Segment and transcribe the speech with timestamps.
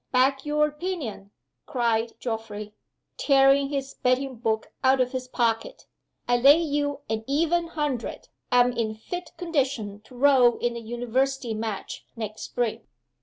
[0.11, 1.29] "Back your opinion!"
[1.67, 2.73] cried Geoffrey,
[3.17, 5.85] tearing his betting book out of his pocket.
[6.27, 11.53] "I lay you an even hundred I'm in fit condition to row in the University
[11.53, 12.87] Match next spring."